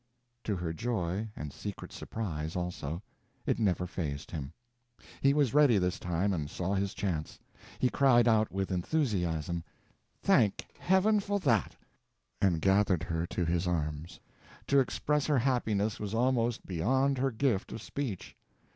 To 0.45 0.55
her 0.55 0.73
joy—and 0.73 1.53
secret 1.53 1.91
surprise, 1.93 2.55
also—it 2.55 3.59
never 3.59 3.85
phased 3.85 4.31
him. 4.31 4.51
He 5.21 5.31
was 5.31 5.53
ready, 5.53 5.77
this 5.77 5.99
time, 5.99 6.33
and 6.33 6.49
saw 6.49 6.73
his 6.73 6.95
chance. 6.95 7.37
He 7.77 7.87
cried 7.87 8.27
out 8.27 8.51
with 8.51 8.71
enthusiasm, 8.71 9.63
"Thank 10.23 10.65
heaven 10.79 11.19
for 11.19 11.39
that!" 11.41 11.75
and 12.41 12.61
gathered 12.61 13.03
her 13.03 13.27
to 13.27 13.45
his 13.45 13.67
arms. 13.67 14.19
To 14.69 14.79
express 14.79 15.27
her 15.27 15.37
happiness 15.37 15.99
was 15.99 16.15
almost 16.15 16.65
beyond 16.65 17.19
her 17.19 17.29
gift 17.29 17.71
of 17.71 17.79
speech. 17.79 18.35